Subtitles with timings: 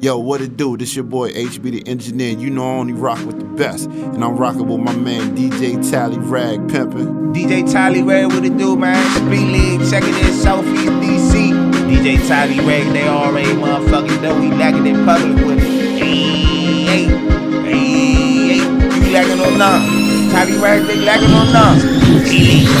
[0.00, 0.76] Yo, what it do?
[0.76, 2.38] This your boy HB the engineer.
[2.38, 3.86] You know I only rock with the best.
[3.86, 7.34] And I'm rocking with my man DJ Tally Rag Pimpin'.
[7.34, 8.96] DJ Tally Rag, what it do, man?
[9.16, 11.52] Speed League, checking in Southeast DC.
[11.90, 15.98] DJ Tally Rag, they already motherfucking know we lacking in public with it.
[15.98, 17.04] Hey, hey,
[17.66, 19.97] hey, you lacking or none.
[20.30, 21.78] Tally Rag, they lacking on none.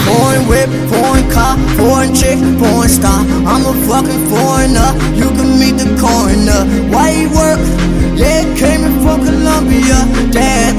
[0.04, 3.24] Foreign whip, foreign car, foreign chick, foreign star.
[3.48, 4.90] I'm a fucking foreigner.
[5.16, 6.66] You can meet the coroner.
[6.92, 7.60] White work?
[8.18, 10.04] Yeah, came in from Colombia.
[10.30, 10.74] Dad,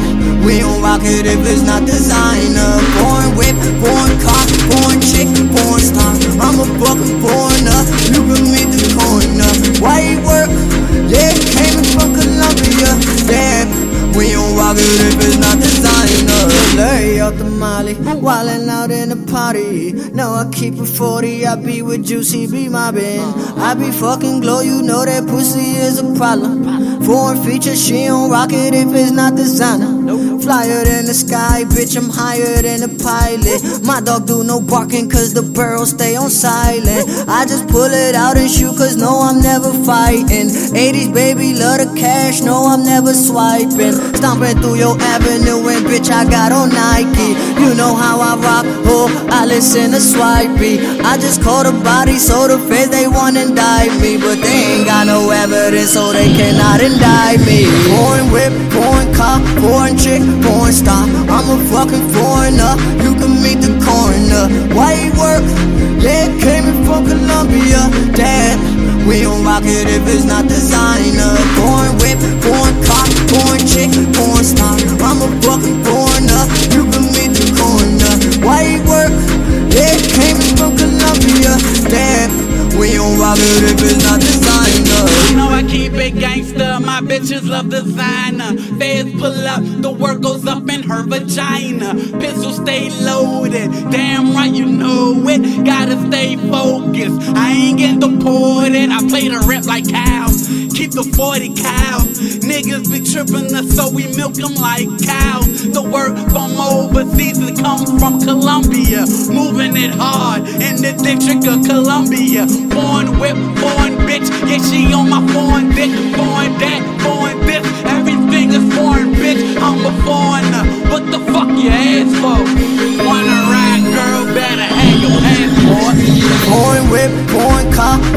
[0.45, 2.77] we don't rock it if it's not designer.
[2.99, 6.18] Foreign whip, foreign car, foreign chick, foreign star.
[17.29, 19.93] Out the molly, wildin' out in the party.
[20.13, 23.19] No, I keep it 40, I be with Juicy, be my bin.
[23.57, 27.03] I be fucking glow, you know that pussy is a problem.
[27.03, 29.98] Foreign feature, she don't rock it if it's not designer.
[30.09, 33.85] Flyer than the sky, bitch, I'm higher than a pilot.
[33.85, 37.05] My dog do no barking cause the barrel stay on silent.
[37.29, 40.49] I just pull it out and shoot cause no, I'm never fighting.
[40.73, 43.93] 80s baby, love the cash, no, I'm never swiping.
[44.17, 47.37] Stomping through your avenue and bitch, I got on Nike.
[47.61, 50.81] You know how I rock, oh, I listen to Swipey.
[51.05, 54.17] I just caught a body, so the feds they wanna indict me.
[54.17, 57.69] But they ain't got no evidence, so they cannot indict me.
[57.93, 61.03] Foreign whip, foreign car, foreign chick, foreign star.
[61.27, 64.47] I'm a fucking foreigner, you can meet the coroner.
[64.73, 65.43] Why he work?
[65.99, 67.91] Yeah, came in from Colombia.
[68.15, 68.55] Dad,
[69.07, 71.35] we don't rock it if it's not designer.
[71.59, 74.75] Foreign whip, foreign car, foreign chick, foreign star.
[75.03, 78.13] I'm a fucking foreigner, you can meet the coroner.
[78.45, 79.11] Why he work?
[79.75, 81.59] Yeah, came in from Colombia.
[81.91, 82.31] Dad,
[82.79, 83.88] we don't rock it if it's
[87.01, 88.57] bitches love designer.
[88.77, 91.93] Feds pull up, the work goes up in her vagina.
[92.19, 95.65] Pistol stay loaded, damn right you know it.
[95.65, 98.89] Gotta stay focused, I ain't getting deported.
[98.89, 102.09] I play the rep like cows, keep the 40 cows.
[102.19, 105.71] Niggas be tripping us, so we milk them like cows.
[105.71, 109.05] The work from overseas it comes from Colombia.
[109.31, 112.47] Moving it hard in the District of Columbia.
[112.75, 115.91] Foreign whip, foreign bitch, yeah, she on my foreign dick.
[116.15, 116.98] Foreign that,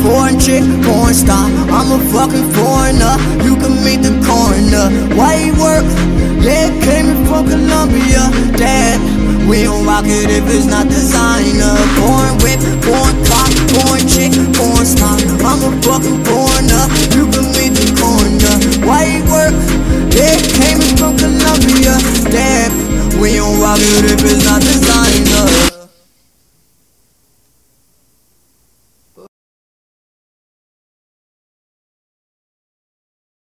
[0.02, 1.46] foreign chick, foreign star.
[1.70, 3.14] I'm a fucking foreigner.
[3.46, 4.90] You can meet the coroner.
[5.14, 5.86] White work?
[6.42, 8.26] Yeah, came from Colombia.
[8.58, 8.98] Dad,
[9.48, 11.78] we don't rock it if it's not designer.
[12.02, 13.46] Foreign whip, foreign car,
[13.78, 15.14] foreign chick, foreign star.
[15.46, 16.84] I'm a fucking foreigner.
[17.14, 18.56] You can meet the coroner.
[18.82, 19.54] White work?
[20.10, 21.94] Yeah, came from Colombia.
[22.26, 22.70] Dad,
[23.22, 24.81] we don't rock it if it's not designer.